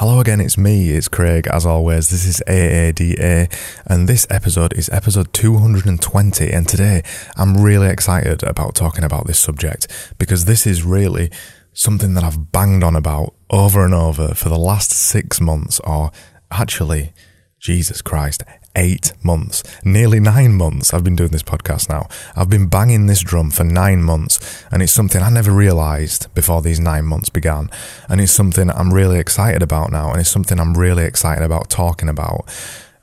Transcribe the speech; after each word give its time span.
Hello 0.00 0.18
again, 0.18 0.40
it's 0.40 0.56
me, 0.56 0.92
it's 0.92 1.08
Craig, 1.08 1.46
as 1.48 1.66
always. 1.66 2.08
This 2.08 2.24
is 2.24 2.42
AADA, 2.48 3.54
and 3.84 4.08
this 4.08 4.26
episode 4.30 4.72
is 4.72 4.88
episode 4.88 5.30
220. 5.34 6.50
And 6.50 6.66
today 6.66 7.02
I'm 7.36 7.62
really 7.62 7.90
excited 7.90 8.42
about 8.42 8.74
talking 8.74 9.04
about 9.04 9.26
this 9.26 9.38
subject 9.38 10.14
because 10.18 10.46
this 10.46 10.66
is 10.66 10.84
really 10.84 11.30
something 11.74 12.14
that 12.14 12.24
I've 12.24 12.50
banged 12.50 12.82
on 12.82 12.96
about 12.96 13.34
over 13.50 13.84
and 13.84 13.92
over 13.92 14.28
for 14.28 14.48
the 14.48 14.58
last 14.58 14.90
six 14.90 15.38
months, 15.38 15.80
or 15.80 16.12
actually, 16.50 17.12
Jesus 17.60 18.00
Christ, 18.00 18.42
eight 18.74 19.12
months, 19.22 19.62
nearly 19.84 20.18
nine 20.18 20.54
months. 20.54 20.94
I've 20.94 21.04
been 21.04 21.14
doing 21.14 21.30
this 21.30 21.42
podcast 21.42 21.90
now. 21.90 22.08
I've 22.34 22.48
been 22.48 22.68
banging 22.68 23.04
this 23.04 23.20
drum 23.20 23.50
for 23.50 23.64
nine 23.64 24.02
months, 24.02 24.64
and 24.72 24.82
it's 24.82 24.92
something 24.92 25.22
I 25.22 25.28
never 25.28 25.52
realized 25.52 26.34
before 26.34 26.62
these 26.62 26.80
nine 26.80 27.04
months 27.04 27.28
began. 27.28 27.68
And 28.08 28.18
it's 28.18 28.32
something 28.32 28.70
I'm 28.70 28.94
really 28.94 29.18
excited 29.18 29.62
about 29.62 29.92
now, 29.92 30.10
and 30.10 30.20
it's 30.20 30.30
something 30.30 30.58
I'm 30.58 30.76
really 30.76 31.04
excited 31.04 31.44
about 31.44 31.68
talking 31.68 32.08
about. 32.08 32.46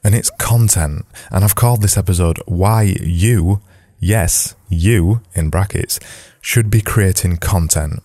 And 0.04 0.16
it's 0.16 0.32
content. 0.32 1.05
And 1.32 1.44
I've 1.44 1.55
called 1.55 1.84
this 1.84 1.98
episode 1.98 2.40
Why 2.48 2.96
You, 2.99 3.62
yes, 3.99 4.55
you 4.70 5.21
in 5.35 5.52
brackets, 5.52 5.99
should 6.41 6.71
be 6.71 6.82
creating 6.82 7.38
content 7.38 8.02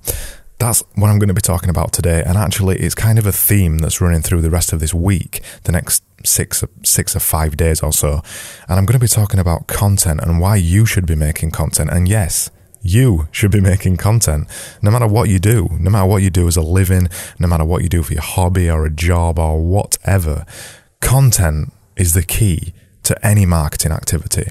that's 0.58 0.84
what 0.94 1.10
I'm 1.10 1.18
going 1.18 1.26
to 1.26 1.34
be 1.34 1.40
talking 1.40 1.70
about 1.70 1.92
today. 1.92 2.22
And 2.24 2.38
actually, 2.38 2.78
it's 2.78 2.94
kind 2.94 3.18
of 3.18 3.26
a 3.26 3.32
theme 3.32 3.78
that's 3.78 4.00
running 4.00 4.22
through 4.22 4.42
the 4.42 4.50
rest 4.50 4.72
of 4.72 4.78
this 4.78 4.94
week, 4.94 5.42
the 5.64 5.72
next 5.72 6.04
six, 6.24 6.64
six 6.82 7.16
or 7.16 7.20
five 7.20 7.56
days 7.56 7.82
or 7.82 7.92
so. 7.92 8.22
And 8.68 8.78
I'm 8.78 8.86
going 8.86 8.98
to 8.98 9.04
be 9.04 9.08
talking 9.08 9.40
about 9.40 9.66
content 9.66 10.20
and 10.22 10.40
why 10.40 10.56
you 10.56 10.86
should 10.86 11.06
be 11.06 11.14
making 11.14 11.50
content. 11.50 11.90
And 11.90 12.08
yes, 12.08 12.50
you 12.82 13.28
should 13.30 13.50
be 13.50 13.60
making 13.72 13.96
content 13.96 14.48
no 14.82 14.90
matter 14.90 15.06
what 15.06 15.28
you 15.28 15.38
do, 15.38 15.68
no 15.78 15.90
matter 15.90 16.06
what 16.06 16.22
you 16.22 16.30
do 16.30 16.48
as 16.48 16.56
a 16.56 16.62
living, 16.62 17.08
no 17.38 17.48
matter 17.48 17.64
what 17.64 17.82
you 17.82 17.88
do 17.88 18.02
for 18.02 18.12
your 18.12 18.22
hobby 18.22 18.70
or 18.70 18.84
a 18.84 18.90
job 18.90 19.38
or 19.38 19.62
whatever. 19.62 20.44
Content 21.00 21.72
is 21.96 22.12
the 22.12 22.22
key 22.22 22.72
to 23.04 23.26
any 23.26 23.46
marketing 23.46 23.92
activity. 23.92 24.50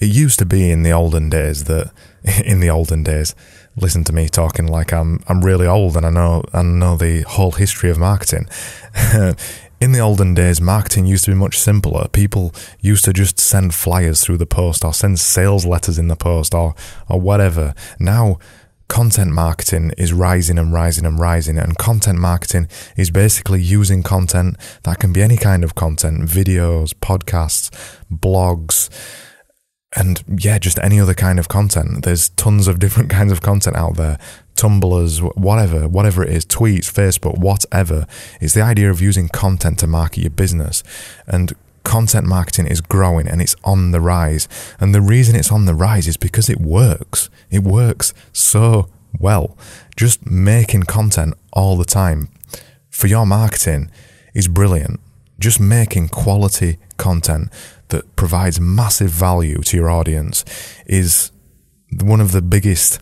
It 0.00 0.06
used 0.06 0.38
to 0.38 0.46
be 0.46 0.70
in 0.70 0.82
the 0.82 0.92
olden 0.92 1.30
days 1.30 1.64
that, 1.64 1.92
in 2.44 2.60
the 2.60 2.70
olden 2.70 3.02
days, 3.02 3.34
listen 3.76 4.04
to 4.04 4.12
me 4.12 4.28
talking 4.28 4.66
like 4.66 4.92
I'm 4.92 5.20
I'm 5.28 5.44
really 5.44 5.66
old 5.66 5.96
and 5.96 6.06
I 6.06 6.10
know 6.10 6.44
I 6.52 6.62
know 6.62 6.96
the 6.96 7.22
whole 7.22 7.52
history 7.52 7.90
of 7.90 7.98
marketing. 7.98 8.46
In 9.84 9.92
the 9.92 10.00
olden 10.00 10.32
days, 10.32 10.62
marketing 10.62 11.04
used 11.04 11.26
to 11.26 11.30
be 11.30 11.36
much 11.36 11.58
simpler. 11.58 12.08
People 12.08 12.54
used 12.80 13.04
to 13.04 13.12
just 13.12 13.38
send 13.38 13.74
flyers 13.74 14.24
through 14.24 14.38
the 14.38 14.46
post 14.46 14.82
or 14.82 14.94
send 14.94 15.20
sales 15.20 15.66
letters 15.66 15.98
in 15.98 16.08
the 16.08 16.16
post 16.16 16.54
or 16.54 16.74
or 17.06 17.20
whatever. 17.20 17.74
Now 18.00 18.38
content 18.88 19.32
marketing 19.32 19.92
is 19.98 20.14
rising 20.14 20.58
and 20.58 20.72
rising 20.72 21.04
and 21.04 21.18
rising 21.18 21.58
and 21.58 21.76
content 21.76 22.18
marketing 22.18 22.66
is 22.96 23.10
basically 23.10 23.60
using 23.60 24.02
content 24.02 24.56
that 24.84 25.00
can 25.00 25.12
be 25.12 25.20
any 25.20 25.36
kind 25.36 25.62
of 25.62 25.74
content, 25.74 26.22
videos, 26.30 26.94
podcasts, 26.94 27.68
blogs, 28.10 28.88
and 29.94 30.24
yeah, 30.38 30.58
just 30.58 30.78
any 30.78 30.98
other 30.98 31.14
kind 31.14 31.38
of 31.38 31.48
content. 31.48 32.04
There's 32.04 32.30
tons 32.30 32.68
of 32.68 32.78
different 32.84 33.10
kinds 33.10 33.32
of 33.32 33.42
content 33.42 33.76
out 33.76 33.96
there. 33.96 34.18
Tumblrs, 34.56 35.20
whatever, 35.36 35.88
whatever 35.88 36.22
it 36.22 36.30
is, 36.30 36.46
tweets, 36.46 36.90
Facebook, 36.90 37.38
whatever. 37.38 38.06
It's 38.40 38.54
the 38.54 38.62
idea 38.62 38.90
of 38.90 39.00
using 39.00 39.28
content 39.28 39.78
to 39.80 39.86
market 39.86 40.20
your 40.20 40.30
business. 40.30 40.82
And 41.26 41.52
content 41.82 42.26
marketing 42.26 42.66
is 42.66 42.80
growing 42.80 43.28
and 43.28 43.42
it's 43.42 43.56
on 43.64 43.90
the 43.90 44.00
rise. 44.00 44.48
And 44.80 44.94
the 44.94 45.00
reason 45.00 45.36
it's 45.36 45.52
on 45.52 45.66
the 45.66 45.74
rise 45.74 46.08
is 46.08 46.16
because 46.16 46.48
it 46.48 46.60
works. 46.60 47.30
It 47.50 47.62
works 47.62 48.14
so 48.32 48.88
well. 49.18 49.56
Just 49.96 50.26
making 50.26 50.84
content 50.84 51.34
all 51.52 51.76
the 51.76 51.84
time 51.84 52.28
for 52.90 53.06
your 53.06 53.26
marketing 53.26 53.90
is 54.34 54.48
brilliant. 54.48 55.00
Just 55.38 55.60
making 55.60 56.08
quality 56.08 56.78
content 56.96 57.52
that 57.88 58.16
provides 58.16 58.60
massive 58.60 59.10
value 59.10 59.58
to 59.62 59.76
your 59.76 59.90
audience 59.90 60.44
is 60.86 61.32
one 62.02 62.20
of 62.20 62.32
the 62.32 62.42
biggest 62.42 63.00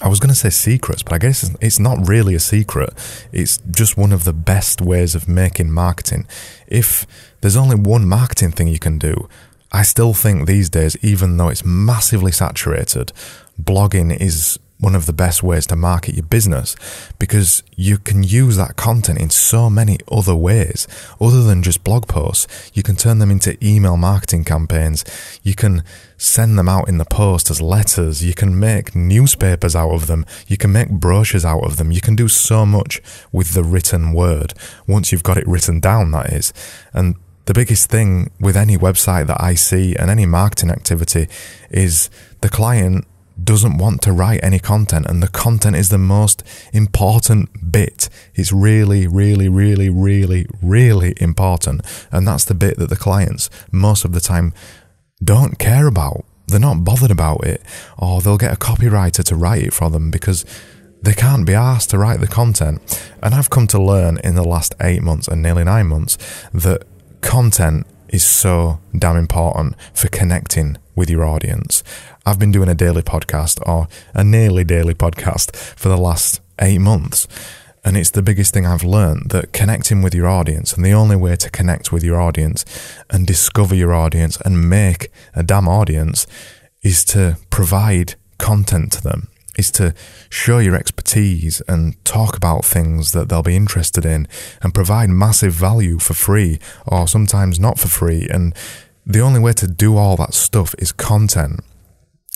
I 0.00 0.08
was 0.08 0.20
going 0.20 0.28
to 0.28 0.34
say 0.34 0.50
secrets, 0.50 1.02
but 1.02 1.12
I 1.12 1.18
guess 1.18 1.50
it's 1.60 1.80
not 1.80 2.08
really 2.08 2.34
a 2.34 2.40
secret. 2.40 2.90
It's 3.32 3.58
just 3.70 3.96
one 3.96 4.12
of 4.12 4.24
the 4.24 4.32
best 4.32 4.80
ways 4.80 5.14
of 5.14 5.28
making 5.28 5.72
marketing. 5.72 6.26
If 6.68 7.06
there's 7.40 7.56
only 7.56 7.74
one 7.74 8.08
marketing 8.08 8.52
thing 8.52 8.68
you 8.68 8.78
can 8.78 8.98
do, 8.98 9.28
I 9.72 9.82
still 9.82 10.14
think 10.14 10.46
these 10.46 10.70
days, 10.70 10.96
even 11.02 11.36
though 11.36 11.48
it's 11.48 11.64
massively 11.64 12.32
saturated, 12.32 13.12
blogging 13.60 14.16
is 14.18 14.58
one 14.80 14.94
of 14.94 15.06
the 15.06 15.12
best 15.12 15.42
ways 15.42 15.66
to 15.66 15.76
market 15.76 16.14
your 16.14 16.24
business 16.24 16.76
because 17.18 17.62
you 17.76 17.98
can 17.98 18.22
use 18.22 18.56
that 18.56 18.76
content 18.76 19.18
in 19.18 19.28
so 19.30 19.68
many 19.68 19.98
other 20.10 20.36
ways 20.36 20.86
other 21.20 21.42
than 21.42 21.62
just 21.62 21.82
blog 21.82 22.06
posts. 22.06 22.70
You 22.74 22.82
can 22.82 22.96
turn 22.96 23.18
them 23.18 23.30
into 23.30 23.62
email 23.64 23.96
marketing 23.96 24.44
campaigns. 24.44 25.04
You 25.42 25.54
can 25.54 25.82
send 26.16 26.58
them 26.58 26.68
out 26.68 26.88
in 26.88 26.98
the 26.98 27.04
post 27.04 27.50
as 27.50 27.60
letters. 27.60 28.24
You 28.24 28.34
can 28.34 28.58
make 28.58 28.94
newspapers 28.94 29.74
out 29.74 29.90
of 29.90 30.06
them. 30.06 30.24
You 30.46 30.56
can 30.56 30.72
make 30.72 30.90
brochures 30.90 31.44
out 31.44 31.64
of 31.64 31.76
them. 31.76 31.90
You 31.90 32.00
can 32.00 32.14
do 32.14 32.28
so 32.28 32.64
much 32.64 33.00
with 33.32 33.54
the 33.54 33.64
written 33.64 34.12
word 34.12 34.54
once 34.86 35.10
you've 35.10 35.22
got 35.22 35.38
it 35.38 35.46
written 35.46 35.80
down, 35.80 36.12
that 36.12 36.32
is. 36.32 36.52
And 36.92 37.16
the 37.46 37.54
biggest 37.54 37.90
thing 37.90 38.30
with 38.38 38.56
any 38.56 38.76
website 38.76 39.26
that 39.26 39.42
I 39.42 39.54
see 39.54 39.96
and 39.96 40.10
any 40.10 40.26
marketing 40.26 40.70
activity 40.70 41.28
is 41.70 42.10
the 42.42 42.48
client 42.48 43.06
doesn't 43.42 43.78
want 43.78 44.02
to 44.02 44.12
write 44.12 44.40
any 44.42 44.58
content 44.58 45.06
and 45.06 45.22
the 45.22 45.28
content 45.28 45.76
is 45.76 45.88
the 45.88 45.98
most 45.98 46.42
important 46.72 47.72
bit. 47.72 48.08
It's 48.34 48.52
really, 48.52 49.06
really, 49.06 49.48
really, 49.48 49.88
really, 49.88 50.46
really 50.62 51.14
important. 51.20 51.82
And 52.10 52.26
that's 52.26 52.44
the 52.44 52.54
bit 52.54 52.78
that 52.78 52.88
the 52.88 52.96
clients 52.96 53.48
most 53.70 54.04
of 54.04 54.12
the 54.12 54.20
time 54.20 54.52
don't 55.22 55.58
care 55.58 55.86
about. 55.86 56.24
They're 56.46 56.58
not 56.58 56.84
bothered 56.84 57.10
about 57.10 57.44
it 57.44 57.62
or 57.98 58.20
they'll 58.20 58.38
get 58.38 58.52
a 58.52 58.56
copywriter 58.56 59.22
to 59.24 59.36
write 59.36 59.62
it 59.62 59.74
for 59.74 59.90
them 59.90 60.10
because 60.10 60.44
they 61.02 61.12
can't 61.12 61.46
be 61.46 61.54
asked 61.54 61.90
to 61.90 61.98
write 61.98 62.20
the 62.20 62.26
content. 62.26 62.80
And 63.22 63.34
I've 63.34 63.50
come 63.50 63.66
to 63.68 63.80
learn 63.80 64.18
in 64.24 64.34
the 64.34 64.42
last 64.42 64.74
eight 64.80 65.02
months 65.02 65.28
and 65.28 65.42
nearly 65.42 65.64
nine 65.64 65.86
months 65.86 66.16
that 66.52 66.84
content 67.20 67.86
is 68.08 68.24
so 68.24 68.80
damn 68.96 69.16
important 69.16 69.74
for 69.94 70.08
connecting 70.08 70.76
with 70.94 71.10
your 71.10 71.24
audience. 71.24 71.82
I've 72.26 72.38
been 72.38 72.52
doing 72.52 72.68
a 72.68 72.74
daily 72.74 73.02
podcast 73.02 73.60
or 73.66 73.88
a 74.14 74.24
nearly 74.24 74.64
daily 74.64 74.94
podcast 74.94 75.54
for 75.56 75.88
the 75.88 75.96
last 75.96 76.40
eight 76.60 76.78
months. 76.78 77.28
And 77.84 77.96
it's 77.96 78.10
the 78.10 78.22
biggest 78.22 78.52
thing 78.52 78.66
I've 78.66 78.84
learned 78.84 79.30
that 79.30 79.52
connecting 79.52 80.02
with 80.02 80.14
your 80.14 80.26
audience 80.28 80.72
and 80.72 80.84
the 80.84 80.92
only 80.92 81.16
way 81.16 81.36
to 81.36 81.50
connect 81.50 81.92
with 81.92 82.02
your 82.02 82.20
audience 82.20 82.64
and 83.08 83.26
discover 83.26 83.74
your 83.74 83.94
audience 83.94 84.38
and 84.44 84.68
make 84.68 85.10
a 85.34 85.42
damn 85.42 85.68
audience 85.68 86.26
is 86.82 87.04
to 87.06 87.38
provide 87.50 88.14
content 88.38 88.92
to 88.92 89.02
them, 89.02 89.28
is 89.58 89.70
to 89.72 89.92
show 90.30 90.58
your 90.58 90.76
expertise 90.76 91.60
and 91.68 92.02
talk 92.04 92.36
about 92.36 92.64
things 92.64 93.12
that 93.12 93.28
they'll 93.28 93.42
be 93.42 93.56
interested 93.56 94.06
in 94.06 94.26
and 94.62 94.72
provide 94.72 95.10
massive 95.10 95.52
value 95.52 95.98
for 95.98 96.14
free 96.14 96.58
or 96.86 97.06
sometimes 97.06 97.60
not 97.60 97.78
for 97.78 97.88
free. 97.88 98.28
And 98.30 98.54
the 99.04 99.20
only 99.20 99.40
way 99.40 99.52
to 99.54 99.66
do 99.66 99.96
all 99.96 100.16
that 100.16 100.32
stuff 100.32 100.74
is 100.78 100.92
content. 100.92 101.60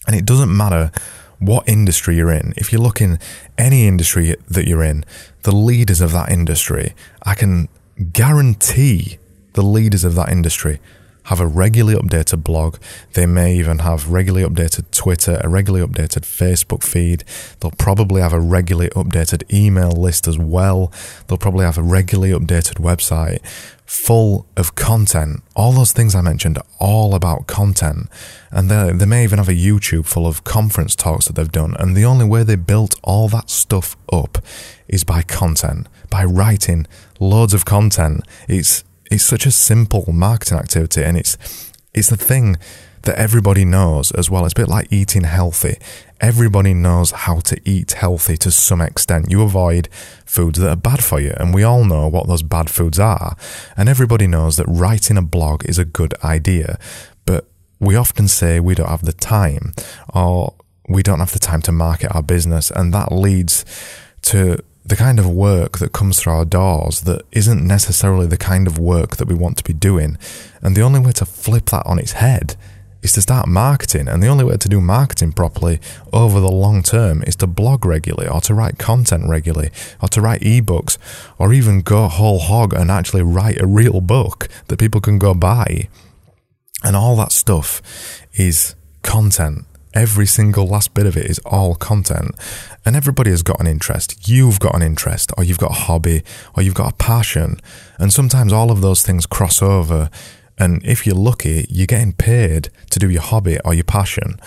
And 0.07 0.17
it 0.17 0.27
doesn't 0.27 0.55
matter 0.55 0.91
what 1.39 1.69
industry 1.69 2.17
you're 2.17 2.33
in. 2.33 2.53
If 2.57 2.73
you 2.73 2.79
look 2.79 3.01
in 3.01 3.19
any 3.57 3.87
industry 3.87 4.35
that 4.49 4.67
you're 4.67 4.83
in, 4.83 5.05
the 5.43 5.55
leaders 5.55 6.01
of 6.01 6.13
that 6.13 6.31
industry, 6.31 6.95
I 7.25 7.35
can 7.35 7.69
guarantee 8.13 9.19
the 9.55 9.63
leaders 9.63 10.03
of 10.05 10.15
that 10.17 10.31
industry 10.31 10.81
have 11.25 11.41
a 11.41 11.47
regularly 11.47 11.99
updated 11.99 12.43
blog. 12.43 12.79
They 13.13 13.27
may 13.27 13.55
even 13.57 13.81
have 13.81 14.11
regularly 14.11 14.49
updated 14.49 14.91
Twitter, 14.91 15.41
a 15.43 15.49
regularly 15.49 15.87
updated 15.87 16.23
Facebook 16.23 16.83
feed. 16.83 17.25
They'll 17.61 17.71
probably 17.73 18.21
have 18.23 18.33
a 18.33 18.41
regularly 18.41 18.91
updated 18.91 19.51
email 19.53 19.93
list 19.93 20.27
as 20.27 20.39
well. 20.39 20.93
They'll 21.27 21.39
probably 21.39 21.65
have 21.65 21.79
a 21.79 21.83
regularly 21.83 22.33
updated 22.33 22.81
website 22.81 23.41
full 23.93 24.47
of 24.57 24.75
content. 24.75 25.43
All 25.55 25.73
those 25.73 25.93
things 25.93 26.15
I 26.15 26.23
mentioned 26.23 26.57
are 26.57 26.65
all 26.79 27.15
about 27.15 27.47
content. 27.47 28.09
And 28.51 28.71
they, 28.71 28.91
they 28.91 29.05
may 29.05 29.23
even 29.23 29.39
have 29.39 29.51
a 29.51 29.53
YouTube 29.53 30.07
full 30.07 30.27
of 30.27 30.45
conference 30.45 30.97
talks 30.97 31.27
that 31.27 31.35
they've 31.35 31.53
done. 31.53 31.77
And 31.79 31.95
the 31.95 32.07
only 32.07 32.25
way 32.25 32.43
they 32.43 32.57
built 32.57 32.99
all 33.03 33.29
that 33.29 33.51
stuff 33.51 33.97
up 34.11 34.39
is 34.89 35.05
by 35.05 35.21
content, 35.21 35.89
by 36.09 36.25
writing 36.25 36.87
loads 37.21 37.53
of 37.53 37.67
content. 37.67 38.23
It's 38.49 38.83
it's 39.13 39.25
such 39.25 39.47
a 39.47 39.51
simple 39.51 40.11
marketing 40.13 40.59
activity 40.59 41.03
and 41.03 41.17
it's 41.17 41.37
it's 41.95 42.09
the 42.09 42.17
thing 42.17 42.57
that 43.03 43.19
everybody 43.19 43.65
knows 43.65 44.13
as 44.13 44.31
well. 44.31 44.45
It's 44.45 44.53
a 44.53 44.61
bit 44.61 44.69
like 44.69 44.93
eating 44.93 45.25
healthy. 45.25 45.77
Everybody 46.21 46.73
knows 46.73 47.11
how 47.11 47.41
to 47.41 47.61
eat 47.65 47.93
healthy 47.93 48.37
to 48.39 48.51
some 48.51 48.81
extent. 48.81 49.31
You 49.31 49.43
avoid 49.43 49.89
foods 50.25 50.59
that 50.61 50.71
are 50.71 50.77
bad 50.77 51.03
for 51.03 51.21
you, 51.21 51.35
and 51.37 51.53
we 51.53 51.65
all 51.65 51.85
know 51.85 52.07
what 52.07 52.29
those 52.29 52.43
bad 52.43 52.71
foods 52.71 52.99
are. 52.99 53.37
And 53.77 53.89
everybody 53.89 54.27
knows 54.27 54.57
that 54.57 54.67
writing 54.67 55.17
a 55.17 55.23
blog 55.23 55.65
is 55.65 55.79
a 55.79 55.85
good 55.85 56.15
idea, 56.23 56.79
but 57.27 57.49
we 57.81 57.97
often 57.97 58.29
say 58.29 58.61
we 58.61 58.77
don't 58.77 58.89
have 58.89 59.05
the 59.05 59.13
time 59.13 59.75
or 60.15 60.55
we 60.89 61.03
don't 61.03 61.19
have 61.19 61.33
the 61.33 61.39
time 61.39 61.63
to 61.63 61.73
market 61.73 62.15
our 62.15 62.23
business, 62.23 62.71
and 62.71 62.95
that 62.95 63.11
leads 63.11 63.65
to 64.23 64.63
the 64.93 64.97
kind 64.97 65.19
of 65.19 65.27
work 65.27 65.79
that 65.79 65.91
comes 65.91 66.21
through 66.21 66.35
our 66.35 66.45
doors 66.45 67.01
that 67.01 67.23
isn't 67.33 67.67
necessarily 67.67 68.27
the 68.27 68.37
kind 68.37 68.67
of 68.67 68.79
work 68.79 69.17
that 69.17 69.27
we 69.27 69.35
want 69.35 69.57
to 69.57 69.65
be 69.65 69.73
doing. 69.73 70.19
And 70.61 70.77
the 70.77 70.83
only 70.83 71.01
way 71.01 71.13
to 71.13 71.25
flip 71.25 71.71
that 71.71 71.87
on 71.87 71.99
its 71.99 72.13
head 72.13 72.57
is 73.01 73.13
to 73.13 73.23
start 73.23 73.49
marketing. 73.49 74.07
And 74.07 74.23
the 74.23 74.27
only 74.27 74.45
way 74.45 74.59
to 74.59 74.69
do 74.69 74.83
marketing 74.83 75.33
properly 75.33 75.81
over 76.13 76.41
the 76.41 76.53
long 76.53 76.83
term 76.83 77.23
is 77.23 77.37
to 77.37 77.47
blog 77.47 77.87
regularly 77.87 78.29
or 78.29 78.43
to 78.43 78.53
write 78.53 78.79
content 78.79 79.27
regularly 79.27 79.71
or 80.03 80.09
to 80.09 80.21
write 80.21 80.43
ebooks 80.43 80.99
or 81.39 81.55
even 81.55 81.81
go 81.81 82.07
whole 82.09 82.41
hog 82.41 82.75
and 82.75 82.91
actually 82.91 83.23
write 83.23 83.63
a 83.63 83.67
real 83.67 84.03
book 84.03 84.47
that 84.69 84.79
people 84.79 85.01
can 85.01 85.19
go 85.19 85.33
buy. 85.33 85.89
And 86.85 86.95
all 86.97 87.17
that 87.17 87.33
stuff 87.33 87.81
is 88.35 88.75
content. 89.01 89.65
Every 89.95 90.27
single 90.27 90.67
last 90.67 90.95
bit 90.95 91.07
of 91.07 91.17
it 91.17 91.27
is 91.27 91.39
all 91.41 91.75
content. 91.75 92.35
And 92.85 92.97
everybody 92.97 93.31
has 93.31 93.43
got 93.43 93.61
an 93.61 93.67
interest. 93.67 94.29
You've 94.29 94.59
got 94.59 94.75
an 94.75 94.83
interest, 94.83 95.33
or 95.37 95.45
you've 95.45 95.59
got 95.59 95.71
a 95.71 95.75
hobby, 95.75 96.23
or 96.57 96.63
you've 96.63 96.75
got 96.75 96.93
a 96.93 96.97
passion. 96.97 97.59
And 97.99 98.13
sometimes 98.13 98.53
all 98.53 98.71
of 98.71 98.81
those 98.81 99.03
things 99.03 99.27
cross 99.27 99.63
over 99.63 100.11
and 100.59 100.81
if 100.85 101.07
you're 101.07 101.17
lucky, 101.17 101.67
you're 101.69 101.87
getting 101.87 102.13
paid 102.13 102.71
to 102.91 102.99
do 102.99 103.11
your 103.11 103.23
hobby 103.23 103.59
or 103.65 103.75
your 103.75 103.85
passion. 103.85 104.39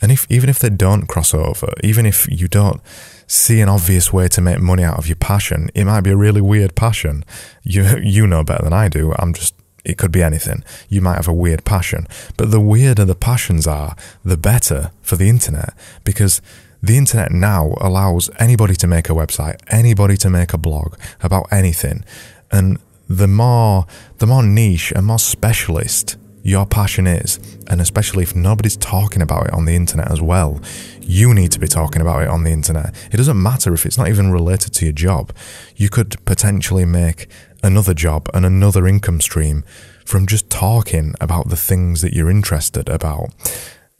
And 0.00 0.12
if 0.12 0.26
even 0.30 0.48
if 0.48 0.58
they 0.60 0.70
don't 0.70 1.06
cross 1.06 1.34
over, 1.34 1.72
even 1.82 2.06
if 2.06 2.26
you 2.30 2.48
don't 2.48 2.80
see 3.26 3.60
an 3.60 3.68
obvious 3.68 4.12
way 4.12 4.28
to 4.28 4.40
make 4.40 4.60
money 4.60 4.82
out 4.82 4.98
of 4.98 5.06
your 5.06 5.16
passion, 5.16 5.68
it 5.74 5.84
might 5.84 6.02
be 6.02 6.10
a 6.10 6.16
really 6.16 6.40
weird 6.40 6.74
passion. 6.74 7.24
You 7.62 7.84
you 8.02 8.26
know 8.26 8.44
better 8.44 8.64
than 8.64 8.72
I 8.72 8.88
do. 8.88 9.12
I'm 9.18 9.34
just 9.34 9.54
it 9.84 9.98
could 9.98 10.12
be 10.12 10.22
anything. 10.22 10.64
You 10.88 11.00
might 11.00 11.16
have 11.16 11.28
a 11.28 11.32
weird 11.32 11.64
passion, 11.64 12.06
but 12.36 12.50
the 12.50 12.60
weirder 12.60 13.04
the 13.04 13.14
passions 13.14 13.66
are, 13.66 13.96
the 14.24 14.36
better 14.36 14.90
for 15.02 15.16
the 15.16 15.28
internet 15.28 15.74
because 16.04 16.40
the 16.82 16.96
internet 16.96 17.32
now 17.32 17.74
allows 17.80 18.30
anybody 18.38 18.74
to 18.76 18.86
make 18.86 19.08
a 19.08 19.12
website, 19.12 19.60
anybody 19.68 20.16
to 20.18 20.30
make 20.30 20.52
a 20.52 20.58
blog 20.58 20.94
about 21.22 21.46
anything. 21.52 22.04
And 22.50 22.78
the 23.08 23.26
more 23.26 23.86
the 24.18 24.26
more 24.26 24.42
niche 24.42 24.92
and 24.92 25.06
more 25.06 25.18
specialist 25.18 26.16
your 26.42 26.66
passion 26.66 27.06
is, 27.06 27.38
and 27.66 27.80
especially 27.80 28.22
if 28.22 28.34
nobody's 28.34 28.76
talking 28.76 29.22
about 29.22 29.46
it 29.46 29.52
on 29.52 29.64
the 29.64 29.74
internet 29.74 30.10
as 30.10 30.20
well, 30.20 30.60
you 31.00 31.34
need 31.34 31.52
to 31.52 31.58
be 31.58 31.66
talking 31.66 32.02
about 32.02 32.22
it 32.22 32.28
on 32.28 32.44
the 32.44 32.50
internet. 32.50 32.94
It 33.12 33.16
doesn't 33.16 33.42
matter 33.42 33.74
if 33.74 33.84
it's 33.84 33.98
not 33.98 34.08
even 34.08 34.30
related 34.30 34.72
to 34.74 34.84
your 34.86 34.92
job. 34.92 35.32
You 35.76 35.88
could 35.88 36.24
potentially 36.24 36.84
make 36.84 37.28
another 37.62 37.94
job 37.94 38.28
and 38.34 38.46
another 38.46 38.86
income 38.86 39.20
stream 39.20 39.64
from 40.04 40.26
just 40.26 40.48
talking 40.48 41.14
about 41.20 41.48
the 41.48 41.56
things 41.56 42.00
that 42.02 42.14
you're 42.14 42.30
interested 42.30 42.88
about. 42.88 43.30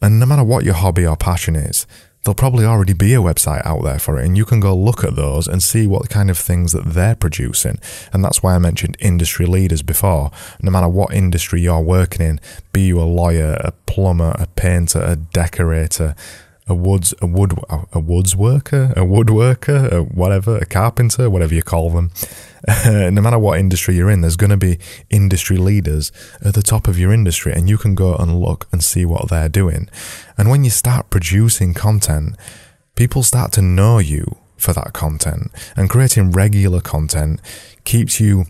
And 0.00 0.20
no 0.20 0.26
matter 0.26 0.44
what 0.44 0.64
your 0.64 0.74
hobby 0.74 1.06
or 1.06 1.16
passion 1.16 1.56
is, 1.56 1.86
there'll 2.28 2.34
probably 2.34 2.66
already 2.66 2.92
be 2.92 3.14
a 3.14 3.18
website 3.18 3.64
out 3.64 3.82
there 3.82 3.98
for 3.98 4.18
it, 4.18 4.26
and 4.26 4.36
you 4.36 4.44
can 4.44 4.60
go 4.60 4.76
look 4.76 5.02
at 5.02 5.16
those 5.16 5.48
and 5.48 5.62
see 5.62 5.86
what 5.86 6.10
kind 6.10 6.28
of 6.28 6.36
things 6.36 6.72
that 6.72 6.84
they're 6.84 7.14
producing. 7.14 7.78
And 8.12 8.22
that's 8.22 8.42
why 8.42 8.54
I 8.54 8.58
mentioned 8.58 8.98
industry 9.00 9.46
leaders 9.46 9.80
before. 9.80 10.30
No 10.60 10.70
matter 10.70 10.90
what 10.90 11.14
industry 11.14 11.62
you're 11.62 11.80
working 11.80 12.20
in, 12.20 12.38
be 12.70 12.82
you 12.82 13.00
a 13.00 13.04
lawyer, 13.04 13.54
a 13.64 13.72
plumber, 13.86 14.36
a 14.38 14.46
painter, 14.46 15.00
a 15.00 15.16
decorator, 15.16 16.14
a 16.68 16.74
woods 16.74 17.14
a 17.20 17.26
wood 17.26 17.52
a 17.92 17.98
woods 17.98 18.36
worker, 18.36 18.92
a 18.96 19.00
woodworker, 19.00 19.90
a 19.90 20.02
whatever, 20.02 20.58
a 20.58 20.66
carpenter, 20.66 21.30
whatever 21.30 21.54
you 21.54 21.62
call 21.62 21.90
them. 21.90 22.10
no 22.86 23.22
matter 23.22 23.38
what 23.38 23.58
industry 23.58 23.96
you're 23.96 24.10
in, 24.10 24.20
there's 24.20 24.36
going 24.36 24.50
to 24.50 24.56
be 24.56 24.78
industry 25.10 25.56
leaders 25.56 26.12
at 26.44 26.54
the 26.54 26.62
top 26.62 26.88
of 26.88 26.98
your 26.98 27.12
industry, 27.12 27.52
and 27.52 27.68
you 27.68 27.78
can 27.78 27.94
go 27.94 28.14
and 28.16 28.40
look 28.40 28.68
and 28.72 28.82
see 28.82 29.04
what 29.04 29.28
they're 29.28 29.48
doing. 29.48 29.88
And 30.36 30.50
when 30.50 30.64
you 30.64 30.70
start 30.70 31.10
producing 31.10 31.72
content, 31.72 32.36
people 32.96 33.22
start 33.22 33.52
to 33.52 33.62
know 33.62 33.98
you 33.98 34.36
for 34.56 34.72
that 34.72 34.92
content, 34.92 35.50
and 35.76 35.88
creating 35.88 36.32
regular 36.32 36.80
content 36.80 37.40
keeps 37.84 38.20
you 38.20 38.46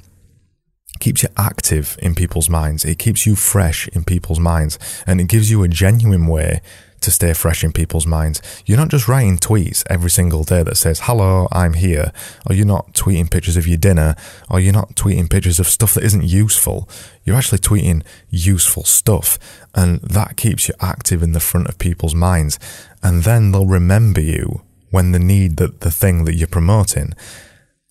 keeps 1.01 1.23
you 1.23 1.29
active 1.37 1.97
in 2.03 2.15
people's 2.15 2.51
minds. 2.51 2.85
It 2.85 2.99
keeps 2.99 3.25
you 3.25 3.37
fresh 3.37 3.87
in 3.89 4.03
people's 4.03 4.41
minds, 4.41 4.79
and 5.07 5.21
it 5.21 5.29
gives 5.29 5.49
you 5.51 5.63
a 5.63 5.69
genuine 5.69 6.27
way 6.27 6.61
to 7.01 7.11
stay 7.11 7.33
fresh 7.33 7.65
in 7.65 7.73
people's 7.73 8.07
minds. 8.07 8.41
You're 8.67 8.79
not 8.79 8.89
just 8.89 9.09
writing 9.09 9.39
tweets 9.39 9.85
every 9.89 10.11
single 10.11 10.45
day 10.45 10.63
that 10.63 10.77
says, 10.77 11.01
hello, 11.05 11.49
I'm 11.53 11.75
here, 11.75 12.13
or 12.49 12.55
you're 12.55 12.67
not 12.67 12.93
tweeting 12.95 13.31
pictures 13.31 13.57
of 13.57 13.67
your 13.67 13.79
dinner, 13.79 14.17
or 14.51 14.61
you're 14.61 14.73
not 14.73 14.95
tweeting 14.95 15.31
pictures 15.31 15.59
of 15.59 15.67
stuff 15.67 15.95
that 15.95 16.05
isn't 16.05 16.25
useful. 16.25 16.89
You're 17.25 17.37
actually 17.37 17.59
tweeting 17.59 18.05
useful 18.31 18.85
stuff, 18.85 19.39
and 19.75 20.01
that 20.01 20.37
keeps 20.37 20.69
you 20.69 20.75
active 20.81 21.23
in 21.23 21.33
the 21.33 21.41
front 21.41 21.69
of 21.69 21.79
people's 21.79 22.15
minds. 22.15 22.59
And 23.03 23.23
then 23.23 23.53
they'll 23.53 23.67
remember 23.67 24.21
you 24.21 24.63
when 24.91 25.13
they 25.13 25.19
need 25.19 25.57
the, 25.57 25.69
the 25.69 25.91
thing 25.91 26.25
that 26.25 26.35
you're 26.35 26.49
promoting. 26.49 27.15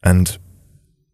And 0.04 0.38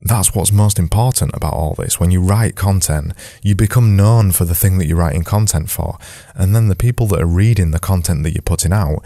that's 0.05 0.35
what's 0.35 0.51
most 0.51 0.77
important 0.77 1.31
about 1.33 1.53
all 1.53 1.75
this. 1.75 1.99
When 1.99 2.11
you 2.11 2.21
write 2.21 2.55
content, 2.55 3.13
you 3.41 3.55
become 3.55 3.95
known 3.95 4.31
for 4.31 4.43
the 4.45 4.55
thing 4.55 4.77
that 4.77 4.85
you're 4.85 4.97
writing 4.97 5.23
content 5.23 5.69
for. 5.69 5.97
And 6.35 6.55
then 6.55 6.67
the 6.67 6.75
people 6.75 7.07
that 7.07 7.21
are 7.21 7.25
reading 7.25 7.71
the 7.71 7.79
content 7.79 8.23
that 8.23 8.33
you're 8.33 8.41
putting 8.41 8.73
out 8.73 9.03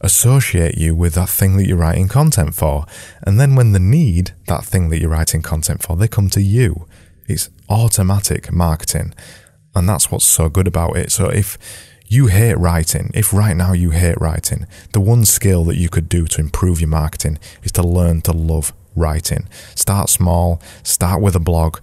associate 0.00 0.78
you 0.78 0.94
with 0.94 1.14
that 1.14 1.28
thing 1.28 1.56
that 1.56 1.66
you're 1.66 1.76
writing 1.76 2.08
content 2.08 2.54
for. 2.54 2.86
And 3.22 3.38
then 3.38 3.56
when 3.56 3.72
they 3.72 3.78
need 3.78 4.32
that 4.46 4.64
thing 4.64 4.88
that 4.88 5.00
you're 5.00 5.10
writing 5.10 5.42
content 5.42 5.82
for, 5.82 5.96
they 5.96 6.08
come 6.08 6.30
to 6.30 6.40
you. 6.40 6.86
It's 7.26 7.50
automatic 7.68 8.50
marketing. 8.52 9.14
And 9.74 9.88
that's 9.88 10.10
what's 10.10 10.24
so 10.24 10.48
good 10.48 10.66
about 10.66 10.96
it. 10.96 11.12
So 11.12 11.28
if 11.28 11.58
you 12.06 12.28
hate 12.28 12.56
writing, 12.56 13.10
if 13.12 13.34
right 13.34 13.54
now 13.54 13.72
you 13.72 13.90
hate 13.90 14.18
writing, 14.18 14.66
the 14.92 15.00
one 15.00 15.26
skill 15.26 15.64
that 15.64 15.76
you 15.76 15.90
could 15.90 16.08
do 16.08 16.26
to 16.26 16.40
improve 16.40 16.80
your 16.80 16.88
marketing 16.88 17.38
is 17.62 17.72
to 17.72 17.82
learn 17.82 18.22
to 18.22 18.32
love 18.32 18.72
writing. 18.98 19.48
Start 19.74 20.10
small, 20.10 20.60
start 20.82 21.22
with 21.22 21.34
a 21.34 21.40
blog, 21.40 21.78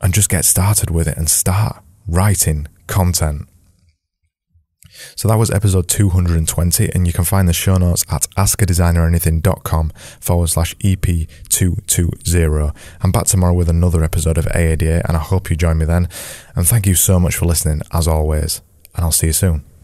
and 0.00 0.14
just 0.14 0.28
get 0.28 0.44
started 0.44 0.90
with 0.90 1.08
it 1.08 1.16
and 1.16 1.28
start 1.28 1.82
writing 2.08 2.68
content. 2.86 3.48
So 5.14 5.28
that 5.28 5.36
was 5.36 5.50
episode 5.50 5.88
220, 5.88 6.90
and 6.94 7.06
you 7.06 7.12
can 7.12 7.24
find 7.24 7.48
the 7.48 7.52
show 7.52 7.76
notes 7.76 8.04
at 8.10 8.22
askadesigneranything.com 8.36 9.92
forward 10.20 10.48
slash 10.48 10.74
EP220. 10.76 12.74
I'm 13.02 13.12
back 13.12 13.26
tomorrow 13.26 13.54
with 13.54 13.68
another 13.68 14.02
episode 14.02 14.38
of 14.38 14.46
AADA, 14.46 15.02
and 15.06 15.16
I 15.16 15.20
hope 15.20 15.50
you 15.50 15.56
join 15.56 15.78
me 15.78 15.84
then. 15.84 16.08
And 16.54 16.66
thank 16.66 16.86
you 16.86 16.94
so 16.94 17.20
much 17.20 17.36
for 17.36 17.44
listening, 17.46 17.82
as 17.92 18.08
always, 18.08 18.62
and 18.94 19.04
I'll 19.04 19.12
see 19.12 19.28
you 19.28 19.32
soon. 19.32 19.75